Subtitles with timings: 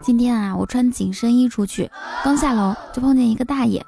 [0.00, 1.90] 今天啊，我穿紧身衣出去，
[2.24, 3.84] 刚下楼就碰见一个大爷。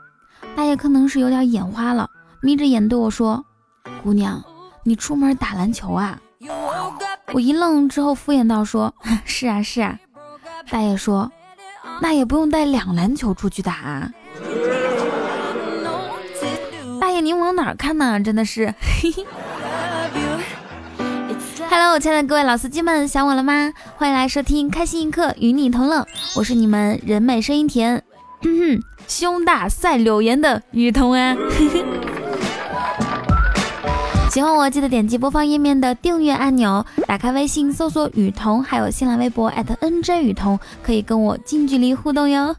[0.54, 3.44] 大爷可能是有点眼花了，眯着眼对我说
[4.04, 4.44] ：“姑娘，
[4.84, 6.20] 你出门打篮球啊？”
[7.32, 9.98] 我一愣，之后敷衍道：“说 是啊，是啊。”
[10.70, 11.32] 大爷说
[12.00, 14.12] ：“那也不用带两篮球出去打啊。”
[17.00, 18.20] 大爷，您往哪儿看呢？
[18.20, 18.72] 真的是。
[19.02, 19.26] 嘿 嘿
[21.76, 23.72] Hello，亲爱的各位老司机们，想我了吗？
[23.96, 26.06] 欢迎来收听开心一刻，与你同乐。
[26.36, 28.00] 我是你们人美声音甜，
[28.42, 31.36] 哼 哼胸大赛柳岩的雨桐啊。
[34.30, 42.54] 喜欢我记得点击播放页面的订阅按钮，打开微信搜索雨桐，还有新浪微博 @nj 雨桐，可以跟我近距离互动哟。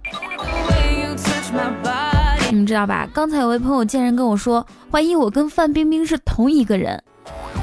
[2.50, 3.08] 你们知道吧？
[3.14, 7.02] 刚才有位朋友竟然跟我说，怀疑我跟范冰冰是同一个人。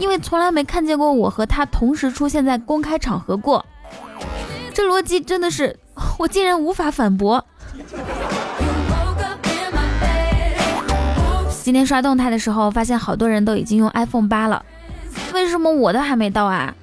[0.02, 3.65] 因为从来没看见过我和他同时出现在公开场合过，
[4.74, 5.79] 这逻辑真的是
[6.19, 7.47] 我竟然无法反驳。
[11.62, 14.65] 今天刷动态的时候，发现好多人都已经用 iPhone 八了，
[15.32, 16.74] 为什么我的还没到啊？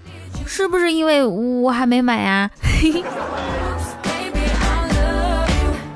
[0.45, 2.49] 是不是因为我还没买啊？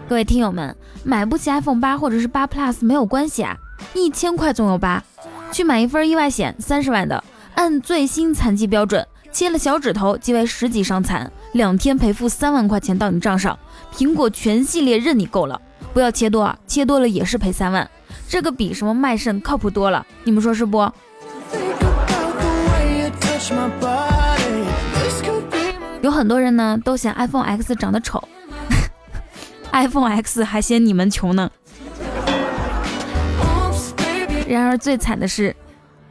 [0.10, 3.56] 各位听友们，买不起 iPhone 八或者是八 Plus 没有关系啊，
[3.94, 5.02] 一千块总有八。
[5.54, 7.24] 去买一份意外险，三十万的，
[7.54, 13.58] 按最新残疾标准，切了小指头即为十级伤残，两天赔付三万块钱到你账上。
[13.96, 15.62] 苹果全系列任你够了，
[15.94, 17.88] 不要切多啊，切多了也是赔三万，
[18.28, 20.92] 这个比什么卖肾靠谱多了，你们说是不？
[26.02, 28.28] 有很多人呢都嫌 iPhone X 长得丑，
[29.72, 31.52] iPhone X 还嫌你们穷呢。
[34.54, 35.56] 然而最惨的是，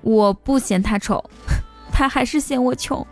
[0.00, 1.24] 我不嫌他丑，
[1.92, 3.06] 他还是嫌我穷。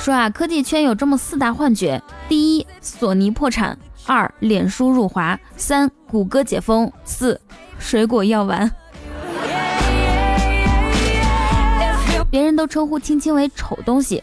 [0.00, 7.40] 说啊，科技圈有这么四大幻觉：第一，索尼破产；二，脸书入华；三，谷歌解封；四，
[7.78, 8.70] 水果药丸。
[12.30, 14.22] 别人都称呼青青为丑东西，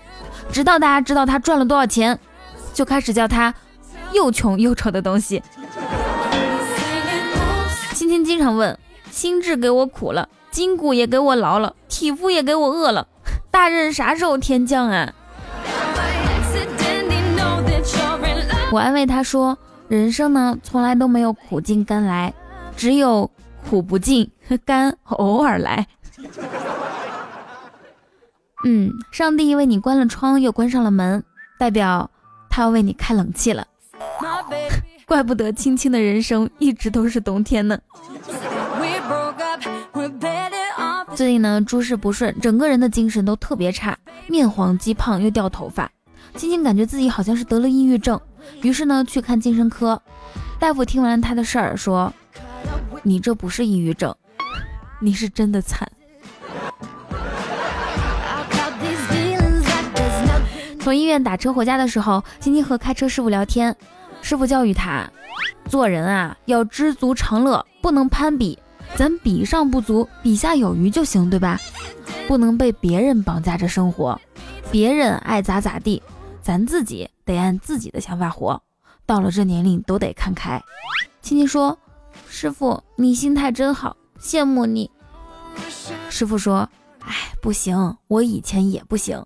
[0.51, 2.17] 直到大家知道他赚了多少钱，
[2.73, 3.53] 就开始叫他。
[4.13, 5.41] 又穷又丑的东西，
[7.93, 8.77] 青青经常问：
[9.11, 13.07] 心智给我苦了，筋骨也给我劳了，体肤也给我饿了，
[13.51, 15.13] 大人啥时候天降啊？
[18.71, 19.57] 我安慰他说：
[19.87, 22.33] 人生呢，从来都没有苦尽甘来，
[22.75, 23.29] 只有
[23.69, 24.31] 苦不尽，
[24.65, 25.87] 甘偶尔来。
[28.65, 31.23] 嗯，上帝为你关了窗又关上了门，
[31.59, 32.09] 代表
[32.49, 33.67] 他要为你开冷气了。
[35.05, 37.77] 怪不得青青的人生一直都是冬天呢。
[41.15, 43.97] 最近呢，诸事不顺，整个人的精神都特别差，
[44.27, 45.89] 面黄肌胖又掉头发。
[46.35, 48.19] 青青感觉自己好像是得了抑郁症，
[48.61, 50.01] 于是呢去看精神科。
[50.59, 52.11] 大夫听完他的事儿说
[53.03, 54.15] ：“你这不是抑郁症，
[54.99, 55.87] 你是真的惨。”
[60.79, 63.75] 从医院打车回家的时候，青青和开车师傅聊天。
[64.23, 65.07] 师傅教育他，
[65.67, 68.57] 做人啊要知足常乐，不能攀比，
[68.95, 71.59] 咱比上不足，比下有余就行，对吧？
[72.25, 74.19] 不能被别人绑架着生活，
[74.71, 76.01] 别人爱咋咋地，
[76.41, 78.59] 咱自己得按自己的想法活。
[79.05, 80.59] 到了这年龄都得看开。
[81.21, 81.77] 青青说
[82.29, 84.89] ：“师傅，你心态真好，羡慕你。”
[86.09, 86.67] 师傅说
[87.05, 89.21] ：“哎，不行，我以前也不行，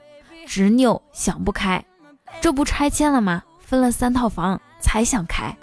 [0.48, 1.86] 执拗想不开，
[2.42, 3.44] 这不拆迁了吗？
[3.60, 5.56] 分了三套房。”才想开，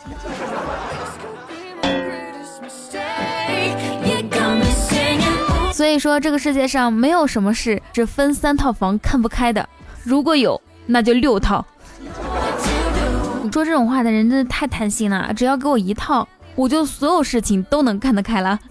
[5.73, 9.69] 所以说这个世界上没有什么事是分三套房看不开的，
[10.03, 11.65] 如果有，那就六套。
[13.43, 18.59] 你说这种话的人真的太贪心了，只要给我一套，我就所有事情都能看得开了。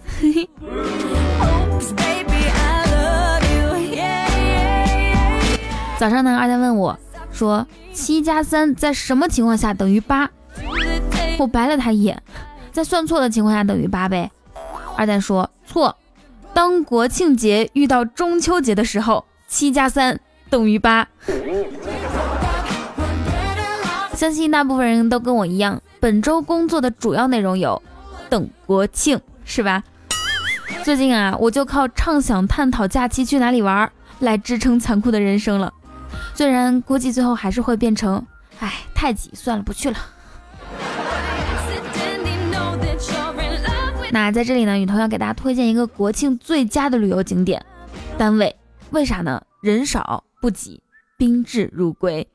[5.96, 6.98] 早上呢，二蛋问我
[7.34, 10.30] 说：“七加三在什么情况下等于八？”
[11.36, 12.22] 我白了他一眼，
[12.72, 14.30] 在算错的情况下等于八呗。
[14.96, 15.96] 二蛋说错，
[16.54, 21.08] 当国庆节遇到中秋节的时候，七加三等于八。
[24.14, 27.82] 相信大部分人都跟我一样，本周工作的主要内容有
[28.30, 29.82] 等国庆，是吧？
[30.84, 33.90] 最近啊，我就靠畅想探讨假期去哪里玩
[34.20, 35.72] 来支撑残酷的人生了。
[36.32, 38.24] 虽然估计最后还是会变成，
[38.60, 39.96] 哎，太挤，算了，不去了。
[44.10, 47.64] 那在这里呢，雨桐要给大家推荐一个国庆最佳的旅游景点，
[48.16, 48.54] 单位
[48.90, 49.42] 为啥呢？
[49.60, 50.80] 人少不挤，
[51.16, 52.26] 宾至如归。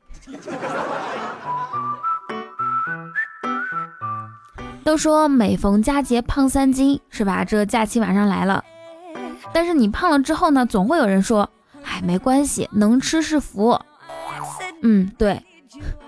[4.84, 7.44] 都说每逢佳节胖三斤，是吧？
[7.44, 8.64] 这假期马上来了，
[9.52, 11.48] 但是你胖了之后呢，总会有人说，
[12.00, 13.78] 哎，没关系，能吃是福。
[14.82, 15.42] 嗯，对，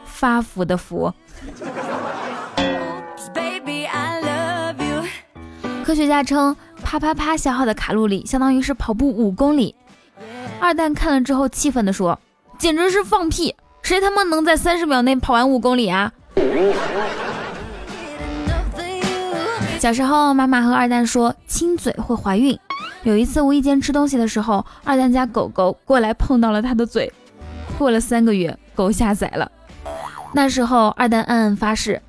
[0.04, 1.12] 发福的福。
[5.84, 9.74] 科学家称，啪啪啪消耗的卡路里相当于是跑步五公里。
[10.60, 12.18] 二蛋看了之后气愤地说
[12.56, 13.54] ：“简直是放屁！
[13.82, 16.12] 谁他妈能在三十秒内跑完五公里啊？”
[19.78, 22.56] 小时候，妈妈和二蛋说亲嘴会怀孕。
[23.04, 27.12] 有一次无意间吃东西的时候，二蛋家狗狗过来碰到了他的嘴。
[27.76, 29.50] 过了三个月，狗下崽了。
[30.32, 32.00] 那时候，二蛋暗暗发誓。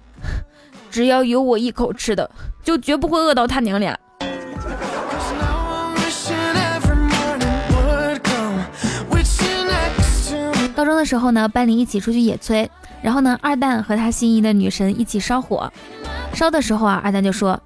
[0.92, 2.30] 只要有我一口吃的，
[2.63, 3.98] 就绝不会饿到他娘俩。
[10.75, 12.69] 高中的时候呢，班里一起出去野炊，
[13.01, 15.72] 然后呢，二蛋和他心仪的女神一起烧火。
[16.34, 17.60] 烧的时候啊，二蛋就说：“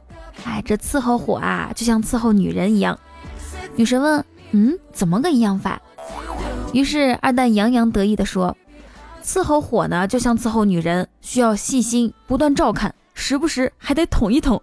[0.45, 2.97] 哎，这伺候火啊，就像伺候女人一样。”
[3.77, 5.79] 女神问：“嗯，怎么个一样法？”
[6.73, 8.57] 于是二蛋洋洋得意地说
[9.23, 14.59] ：“伺候火呢，就像伺候女人，需要细心，不断照看。”时不时还得捅一捅。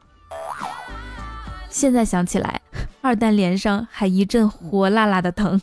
[1.70, 2.61] 现在想起来，
[3.00, 5.60] 二蛋脸上还一阵火辣辣的疼。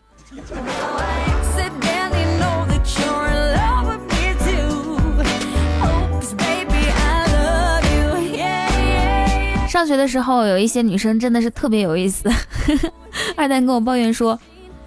[9.69, 12.29] 上学的时候，有一些女生真的是特别有意思。
[13.35, 14.39] 二蛋跟我抱怨说：“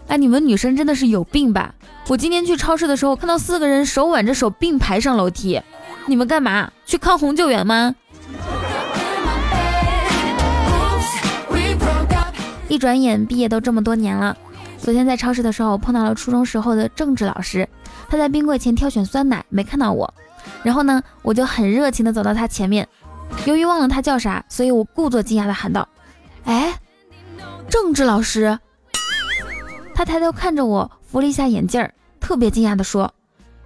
[0.09, 1.75] 哎，你们女生真的是有病吧？
[2.09, 5.61] 我今天去超市的时候，看到四个人手挽着手并排上楼梯。”
[6.07, 7.95] 你们干嘛去抗洪救援吗？
[12.69, 14.37] 一转眼毕业都这么多年了。
[14.79, 17.67] 昨天在超市的时候碰到了初中时候的政治老师，
[18.09, 20.13] 他在冰柜前挑选酸奶，没看到我。
[20.63, 22.87] 然后呢，我就很热情的走到他前面。
[23.47, 25.89] 由于忘了他叫啥，所以我故作惊讶的喊道
[26.45, 26.75] ：“哎，
[27.69, 28.59] 政治老师！”
[29.95, 33.13] 他抬头看着我，扶了一下眼镜儿，特别惊讶的说：“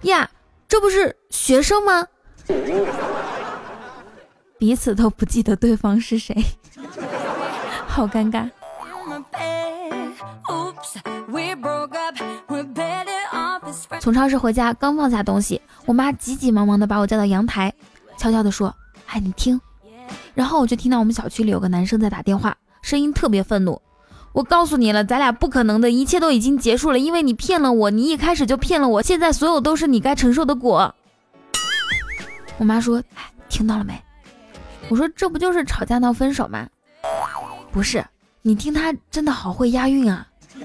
[0.03, 0.29] 呀，
[0.67, 2.05] 这不是学生吗？”
[4.59, 6.35] 彼此都不记得对方是谁，
[7.87, 8.49] 好尴尬。
[13.99, 17.73] 从超市回家，刚放下东西，我妈急急忙忙的把我叫到阳台，
[18.17, 18.73] 悄悄的说
[19.07, 19.59] ：“哎，你听。”
[20.35, 23.81] 然后我就听到我们小区里有个男生在打电话，声音特别愤怒。
[24.31, 30.93] 我告诉你了，咱俩不可能的，一切都已经结束了，因为你骗了我，你一开始就骗了我，现在所有都是你该承受的果。
[32.57, 33.99] 我妈说：“哎，听到了没？”
[34.89, 36.67] 我说：“这不就是吵架闹分手吗？”
[37.71, 38.05] 不是，
[38.41, 40.27] 你听他真的好会押韵啊，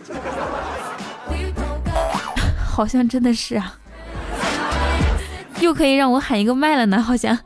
[2.67, 3.79] 好像真的是啊，
[5.61, 7.39] 又可以让我喊一个麦了呢，好像。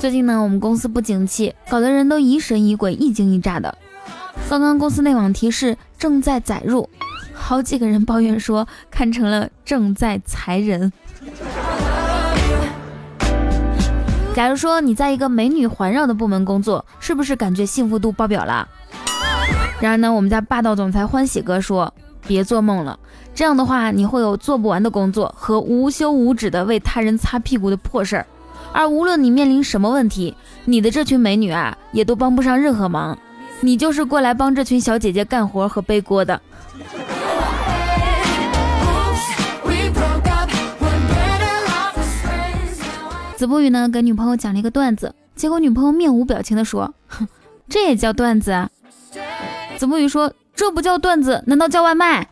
[0.00, 3.76] 最近呢，我们公司不景气，搞得人都疑神疑鬼、一惊一乍的。
[4.48, 6.88] 刚刚公司内网提示正在载入。
[7.34, 10.92] 好几个人抱怨说，看成了正在裁人。
[14.36, 18.68] 假如说你在一个美女环绕的部门工作，是不是感觉幸福度爆表了？
[19.80, 21.92] 然而呢，我们家霸道总裁欢喜哥说，
[22.24, 22.96] 别做梦了。
[23.34, 28.24] 这样的话，你会有做不完的工作和无休无止的为他人擦屁股的破事儿。
[28.72, 30.34] 而无论你面临什么问题，
[30.64, 33.18] 你的这群美女啊，也都帮不上任何忙。
[33.60, 36.40] 你就是过来帮这群小姐姐干活和背锅的。
[43.36, 47.26] 子不语呢，给女朋友讲了一个段子，结果女朋友面无表情的说：“哼，
[47.68, 48.68] 这也叫段子？”啊？”
[49.78, 52.28] 子不语说：“这不叫段子，难道叫外卖？”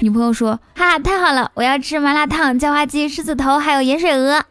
[0.00, 4.44] 女朋友说：“哈，太好了，我要吃麻辣烫、叫花鸡、狮子头，还有盐水鹅。”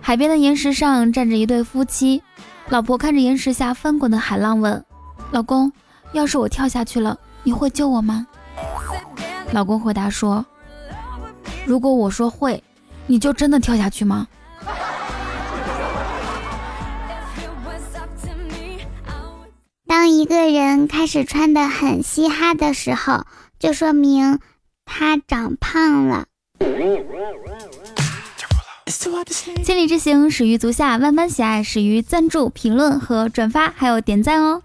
[0.00, 2.22] 海边的岩石上站着一对夫妻，
[2.68, 4.84] 老婆看着岩石下翻滚的海浪问
[5.32, 5.72] ：“老公，
[6.12, 8.26] 要是我跳下去了，你会救我吗？”
[9.52, 10.44] 老公回答说
[11.64, 12.62] ：“如果我说会，
[13.06, 14.26] 你就真的跳下去吗？”
[19.86, 23.24] 当一个人开始穿的很嘻哈的时候，
[23.62, 24.40] 就说明
[24.84, 26.26] 他长胖了。
[29.62, 34.62] 千里之行，始于足下；万般喜爱，始于赞助、评论和转发，还有点赞哦。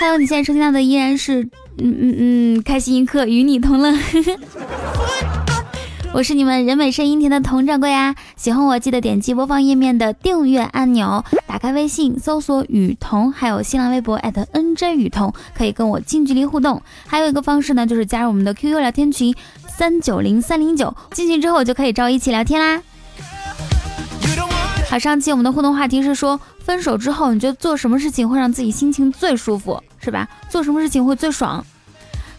[0.00, 1.42] 还有你现在收听到的依然是。
[1.80, 3.92] 嗯嗯嗯，开心一刻，与你同乐。
[6.14, 8.14] 我是你们人美声音甜的佟掌柜啊！
[8.34, 16.82] 喜欢我记得点击播放页面的订阅按钮，打开微信搜索雨桐，还有新浪微博 @nj 雨桐，可以跟我近距离互动。
[17.06, 19.34] 还有一个方式呢，就是加入我们的 QQ 聊天群
[19.68, 22.82] 三九零三零九，进群之后就可以找我一起聊天啦。
[24.88, 30.26] 好，上期我们的互动话题是说，分手之后你觉得做什么事情会让自己心情最舒服，是吧？
[30.48, 31.64] 做什么事情会最爽？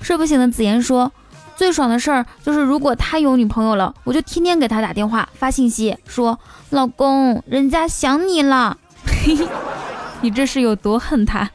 [0.02, 1.12] 睡不醒的紫妍说。
[1.60, 6.39] 最爽的事儿就是，如果他有女朋友了，我就天天给他打电话发信息，说
[6.70, 8.78] 老公，人家想你了。
[10.24, 11.51] 你这是有多恨他？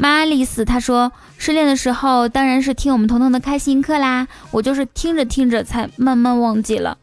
[0.00, 6.98] 玛丽斯他说，失恋的时候当然是听我们彤彤的开心课啦，我就是听着听着才慢慢忘记了。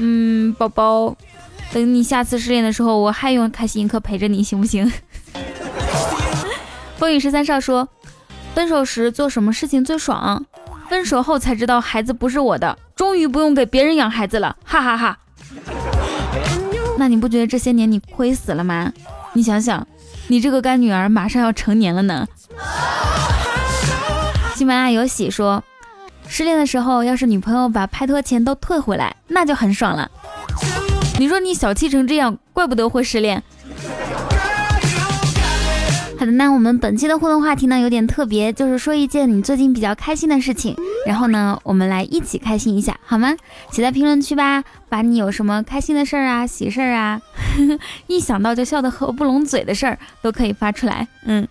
[0.00, 1.16] 嗯，宝宝，
[1.72, 4.92] 等你下次失恋的时候，我还用开心课陪着你，行不行？
[6.98, 7.88] 风雨十三少说。
[8.58, 10.44] 分手时做什么事情最爽？
[10.88, 15.16] 分手后才知道孩子不是我的，终于不用给别人养孩子了，哈哈哈。
[16.98, 18.92] 那你不觉得这些年你亏死了吗？
[19.34, 19.86] 你想想，
[20.26, 22.26] 你这个干女儿马上要成年了呢。
[24.56, 25.62] 喜马拉雅有喜说，
[26.26, 30.10] 失恋的时候要是女朋友把拍拖钱都退回来，那就很爽了。
[31.20, 33.40] 你说你小气成这样，怪不得会失恋。
[36.18, 40.74] 好的，那我们本期的互动话题呢有点特别，就是说一件你最近比较开心的事情，
[41.06, 43.36] 然后呢我们来一起开心一下，好吗？
[43.70, 47.20] 写在评论区吧，把你有什么开心的事儿啊、喜事儿啊，
[48.08, 51.06] 一想到就笑得合不拢嘴的事儿都可以发出来。
[51.24, 51.46] 嗯，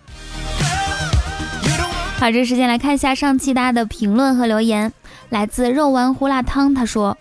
[2.19, 4.91] 好，这时间来看一下上期大家的评论和留言，
[5.29, 7.17] 来自肉丸胡辣汤，他说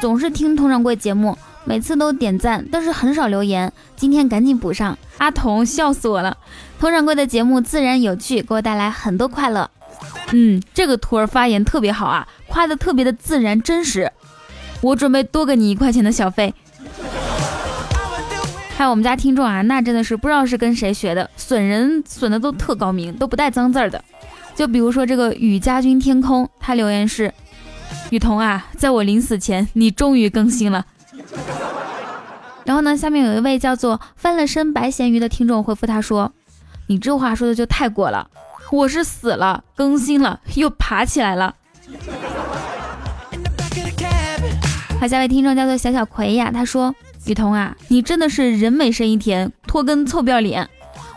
[0.00, 4.96] 总是听佟掌柜节目，每次都点赞，但是很少留言，今天赶紧补上。
[5.18, 6.36] 阿童笑死我了。
[6.78, 9.70] 佟掌柜的节目自然有趣，给我带来很多快乐。
[10.32, 14.10] 嗯，这个徒儿发言特别好啊，夸的特别的自然真实。
[14.80, 16.54] 我准备多给你一块钱的小费。
[18.76, 24.02] 还有我们家听众啊，那真的是不知道是跟谁学的，损人损的都特高明，都不带脏字儿的。
[24.54, 27.34] 就比如说这个雨家军天空，他留言是：
[28.08, 30.86] 雨桐啊，在我临死前，你终于更新了。
[32.64, 36.32] 然后呢，下面有一位叫做翻了身白咸鱼的听众回复他说。
[36.86, 38.28] 你这话说的就太过了，
[38.72, 41.54] 我是死了，更新了，又爬起来了。
[45.00, 46.94] 好，下位听众叫做小小葵呀，他说：
[47.26, 50.68] 雨桐啊，你真的是人美声音甜，拖更臭不要脸。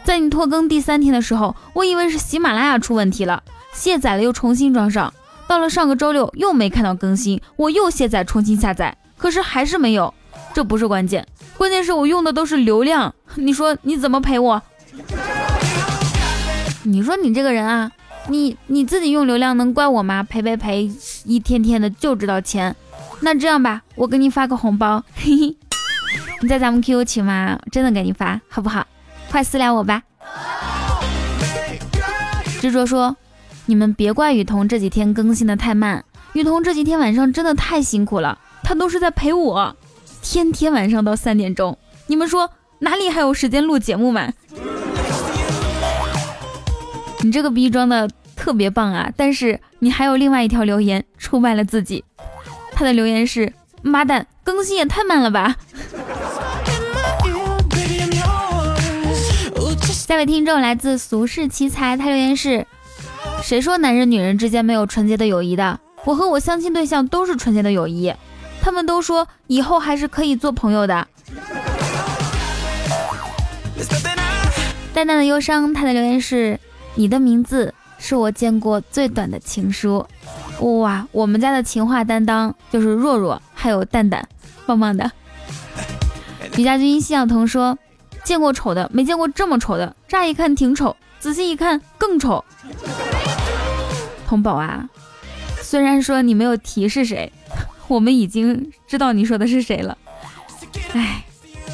[0.04, 3.42] 在你拖更第三天的时候，我以为是喜马拉雅出问题了，
[3.74, 5.12] 卸载了又重新装上。
[5.48, 10.14] 到了上个周六又没看到更新，我又卸载重新下载，可是还是没有。
[10.54, 14.62] 这不是关键，关键是我用的都是流量，你说你怎么赔我？
[16.84, 17.92] 你说你这个人啊，
[18.28, 20.22] 你你自己用流量能怪我吗？
[20.22, 20.92] 赔赔赔，
[21.24, 22.76] 一天天的就知道钱。
[23.22, 25.58] 那这样吧，我给你发个红包，嘿嘿，
[26.42, 27.58] 你在咱们 QQ 群吗？
[27.72, 28.86] 真的给你发，好不好？
[29.32, 30.04] 快私聊我吧。
[32.60, 33.16] 执着说，
[33.66, 39.76] 你们别怪雨桐这几天更新的太慢，雨桐这几天晚上真的太辛苦了，他都是在陪我，
[40.24, 41.78] 天天晚上到三点钟，
[42.08, 42.50] 你们说
[42.80, 44.32] 哪里还有时间录节目嘛？
[47.22, 49.12] 你这个逼装的特别棒啊！
[49.16, 52.04] 但是你还有另外一条留言出卖了自己。
[52.72, 55.56] 他的留言是：妈蛋，更新也太慢了吧！
[59.92, 62.66] 下位听众来自俗世奇才，他留言是：
[63.42, 65.80] 谁说男人女人之间没有纯洁的友谊的？
[66.06, 68.14] 我和我相亲对象都是纯洁的友谊，
[68.64, 71.06] 他们都说以后还是可以做朋友的。
[74.94, 76.58] 淡淡的忧伤，他的留言是。
[76.96, 80.06] 你的名字是我见过最短的情书，
[80.60, 81.08] 哇！
[81.12, 84.30] 我们家的情话担当就是若若，还有蛋蛋，
[84.68, 85.12] 棒棒的。
[86.56, 87.76] 李家军西小彤说
[88.24, 89.96] ：“见过丑的，没见过这么丑的。
[90.08, 92.46] 乍一看挺丑，仔细一看更丑。”
[94.30, 94.88] 童宝啊，
[95.64, 97.34] 虽然说你没有提是谁，
[97.94, 99.98] 我们已经知道你说的是谁了。
[100.94, 101.24] 哎，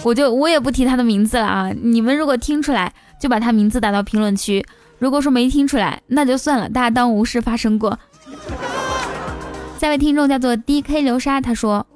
[0.03, 1.71] 我就我也不提他的名字了啊！
[1.81, 4.65] 你们如果听出来，就把他名字打到评论区。
[4.97, 7.97] 如果说没听出来，那就算了，大家当无事发生过。
[9.79, 11.87] 下位听众叫做 D K 流沙，他说：“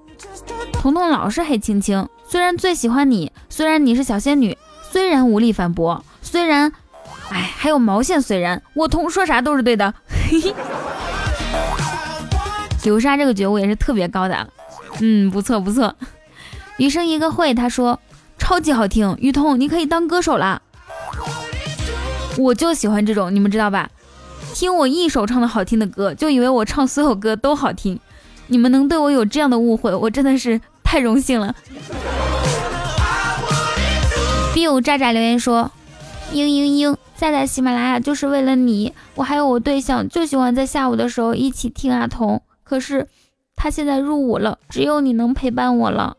[0.72, 4.58] 彤彤老是黑青青，虽然最喜欢你，虽然你是小仙女，
[4.90, 6.72] 虽然无力反驳，虽然，
[7.30, 9.94] 哎，还有毛线，虽然我彤说啥都是对的。”
[10.30, 10.56] 嘿 嘿
[12.84, 14.48] 流沙这个觉悟也是特别高的，
[15.00, 15.96] 嗯，不错不错。
[16.78, 18.00] 余生一个会，他说
[18.38, 20.62] 超级好听，雨桐你可以当歌手了。
[22.38, 23.90] 我就喜欢这种，你们知道吧？
[24.54, 28.00] 听我一首唱的好听的歌，就以为我唱所有歌都好听。
[28.48, 31.56] 你们能对我有这样的误会，我真的是太荣幸了。
[34.54, 35.72] biu 渣渣留言说：
[36.32, 38.94] 嘤嘤嘤，下载喜马拉雅就是为了你。
[39.16, 42.42] 我还有我对象，就喜欢在下午的时候一起听阿童。
[42.74, 43.08] 可是
[43.56, 46.18] 他现在入伍了，只有你能陪伴我了。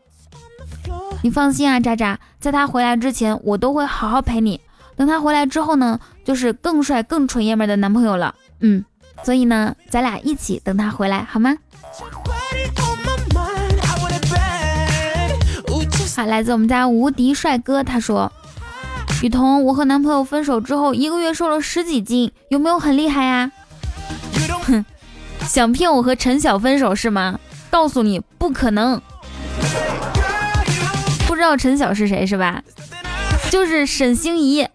[1.21, 4.61] 你放心啊，渣渣，在他回来之前，我都会好好陪你。
[4.95, 8.33] 等他回来之后呢，就是更帅、更纯爷们的男朋友了。
[8.61, 8.85] 嗯，
[9.21, 11.57] 所以呢，咱俩一起等他回来，好吗？
[16.15, 18.31] 好，来自我们家无敌帅哥，他说
[19.21, 23.51] ：“雨桐，我和男朋友分手之后，一个月瘦了十几斤，有没有很厉害呀？”
[24.63, 24.85] 哼，
[25.47, 27.39] 想骗我和陈晓分手是吗？
[27.69, 29.01] 告诉你，不可能。
[31.27, 32.63] 不知道陈晓是谁是吧？
[33.51, 34.67] 就是沈星移，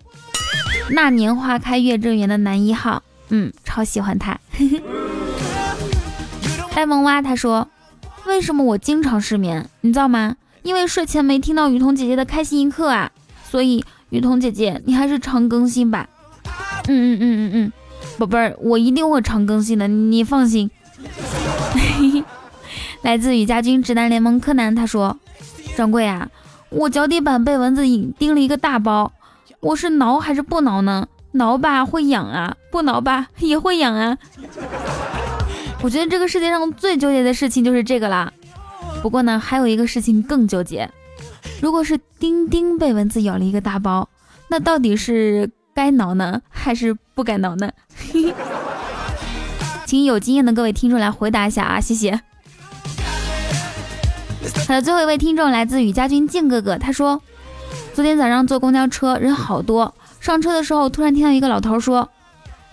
[0.90, 4.38] 那年花开月正圆的男一号，嗯，超喜欢他。
[6.74, 7.68] 呆萌蛙他说
[8.26, 9.68] ：“为什么我经常失眠？
[9.82, 10.36] 你知道吗？
[10.62, 13.10] 因为睡前没听到雨桐姐姐的开心一刻啊。
[13.50, 16.08] 所以雨桐姐姐，你还是常更新吧。
[16.86, 17.72] 嗯嗯嗯嗯嗯，
[18.20, 20.70] 宝贝儿，我一定会常更新的，你放心。
[23.00, 25.16] 来自雨家军直男联盟柯南他说：
[25.74, 26.28] 掌柜啊。”
[26.68, 29.12] 我脚底板被蚊子叮叮了一个大包，
[29.58, 31.08] 我是挠还是不挠呢？
[31.32, 34.18] 挠吧会痒啊，不挠吧也会痒啊。
[35.82, 38.32] 我觉得这个世界上最纠结的事情就是这个啦。
[39.02, 40.88] 不过呢，还有一个事情更纠结，
[41.60, 44.08] 如果是丁丁被蚊子咬了一个大包，
[44.46, 47.70] 那到底是该挠呢，还是不敢挠呢？
[49.84, 52.18] 请有经验的各位听众来回答一下啊，谢谢。
[54.66, 57.20] 好的，最后一位听众来自雨家军静哥哥，他说，
[57.92, 62.08] 昨天早上坐公交车人好多，上车的时候突然听到一个老头说，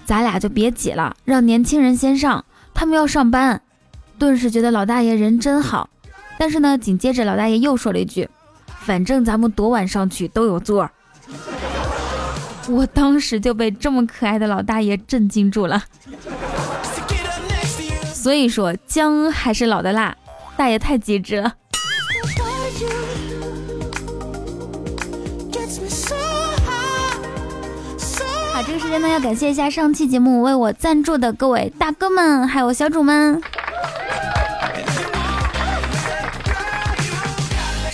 [0.06, 3.62] 咱俩就别挤了，让年轻人先上，他们要上班。
[4.18, 5.90] 顿时觉得老大爷人真好，
[6.40, 8.30] 但是呢，紧接着老大爷又说了一句，
[8.80, 10.90] 反正咱们多晚上去都有座。
[12.70, 15.84] 我当时就被这么可爱的老大爷震惊住了。
[18.14, 20.16] 所以说姜还是老的辣，
[20.58, 21.54] 大爷太机智了。
[28.54, 33.42] 好，这个时间呢，要感谢一下上期节目为我赞助的各位大哥们，还有小主们。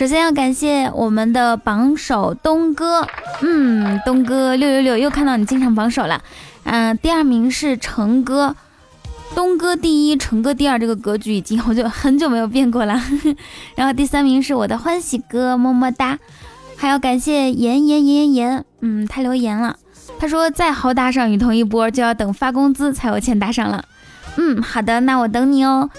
[0.03, 3.07] 首先要感谢我们的榜首东哥，
[3.41, 6.21] 嗯，东哥六六六，又看到你经常榜首了。
[6.65, 8.53] 嗯，第二名是成哥，
[9.33, 13.01] 东哥第一，成哥第二，这个格局已经好久很久没有变过了。
[13.75, 16.19] 然后第三名是我的欢喜哥，么么哒。
[16.75, 19.77] 还要感谢言言言言言，嗯，他留言了。
[20.19, 23.85] 他说：“再好打赏雨桐一波，就要等发工资才有钱打赏了。”
[24.37, 25.89] 嗯，好的，那我等你哦。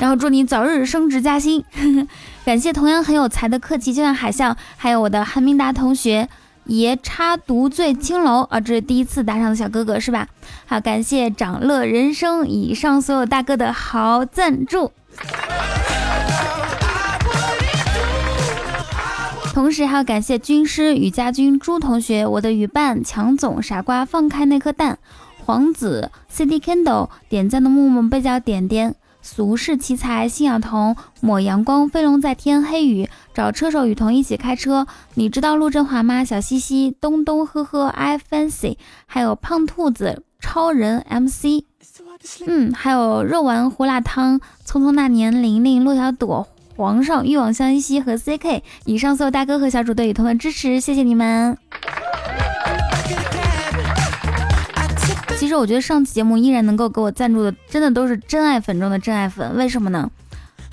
[0.00, 1.64] 然后祝你早日升职加薪。
[2.44, 6.28] 感谢同样很有才的客气就像海象，还有我的韩明达同学，
[6.64, 10.28] 爷插独醉青楼啊，这是第一次打赏的小哥哥是吧？
[10.66, 14.92] 好，感谢长乐人生以上所有大哥的好赞助。
[19.54, 24.98] 同时还要感谢军师雨家军朱同学，我的雨伴强总傻瓜放开那颗蛋，
[25.44, 36.24] 皇子 CD Kindle 点赞的木木被叫点点，俗世奇才信仰童抹阳光飞龙在天黑雨找车手雨桐一起开车，你知道陆振华吗？
[36.24, 41.62] 小西西东东呵呵 I fancy，还有胖兔子超人 MC，
[42.48, 46.48] 嗯，还有肉丸胡辣汤匆匆那年玲玲落小朵。
[46.76, 51.56] 皇上欲往相依兮和 CK 以上所有大哥和小主对雨桐的支持，谢谢你们。
[55.44, 59.54] 其实我觉得上期节目依然能够给我赞助的，真的都是真爱粉中的真爱粉。
[59.56, 60.10] 为什么呢？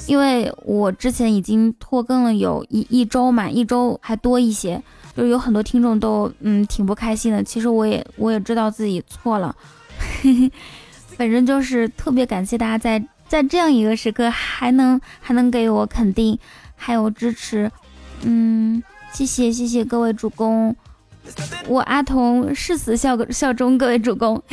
[0.08, 4.82] 因为我之前已经拖更了有一一周嘛，一周还多一些，
[5.14, 7.44] 就是有很多听众都嗯挺不开心的。
[7.44, 9.54] 其实我也我也知道自己错了，
[11.18, 13.06] 反正就是特别感谢大家在。
[13.28, 16.40] 在这样一个时刻，还能还能给我肯定，
[16.78, 17.70] 还有支持，
[18.24, 18.82] 嗯，
[19.12, 20.74] 谢谢谢谢各位主公，
[21.68, 24.42] 我阿童誓死效效忠各位主公。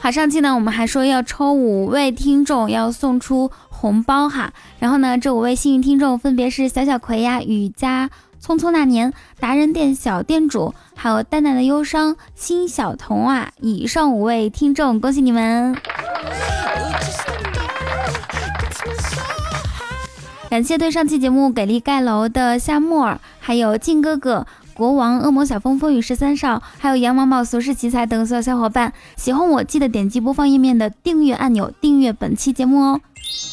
[0.00, 8.10] 好，上期呢我们还说要抽五位听众要送出红包哈，然后呢这五位幸运听众分别是小小葵呀、雨佳。
[8.40, 13.50] 匆匆那年，达人店小店主，还有淡淡的忧伤，新小童啊！
[13.60, 15.74] 以上五位听众，恭喜你们！
[20.48, 33.00] 感谢对上期节目给力盖楼的夏沫儿，还有靖哥哥、国王、恶魔小风、风雨十三少，还有羊毛毛、俗世奇才等所有小伙伴，喜欢我记得点击播放页面的订阅按钮，订阅本期节目哦。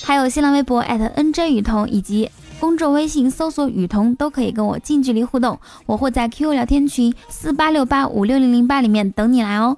[0.06, 2.32] 还有新浪微博 @nj 雨桐以及
[2.62, 5.60] 公众微信搜索雨桐，都可以跟我近距离互动。
[5.86, 9.78] 我会在 QQ 聊天群四八六八五六零零八里面等你来哦。